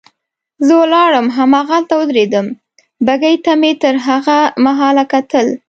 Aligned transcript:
زه 0.65 0.73
ولاړم 0.81 1.27
هماغلته 1.37 1.93
ودرېدم، 1.97 2.47
بګۍ 3.05 3.35
ته 3.45 3.51
مې 3.61 3.71
تر 3.81 3.95
هغه 4.07 4.37
مهاله 4.65 5.03
کتل. 5.13 5.47